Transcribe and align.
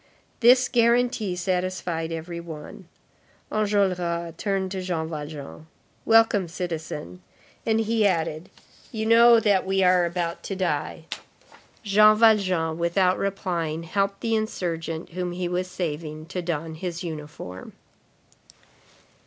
This 0.39 0.67
guarantee 0.67 1.35
satisfied 1.35 2.11
every 2.11 2.39
one. 2.39 2.87
Enjolras 3.51 4.35
turned 4.37 4.71
to 4.71 4.81
Jean 4.81 5.07
Valjean. 5.07 5.67
"Welcome, 6.05 6.47
citizen." 6.47 7.21
And 7.67 7.81
he 7.81 8.07
added: 8.07 8.49
"You 8.91 9.05
know 9.05 9.39
that 9.39 9.63
we 9.63 9.83
are 9.83 10.05
about 10.07 10.41
to 10.45 10.55
die." 10.55 11.05
Jean 11.83 12.17
Valjean, 12.17 12.79
without 12.79 13.19
replying, 13.19 13.83
helped 13.83 14.21
the 14.21 14.33
insurgent 14.33 15.09
whom 15.09 15.33
he 15.33 15.47
was 15.47 15.67
saving 15.69 16.25
to 16.29 16.41
don 16.41 16.73
his 16.73 17.03
uniform. 17.03 17.73